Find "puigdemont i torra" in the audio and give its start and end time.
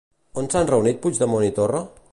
1.05-1.85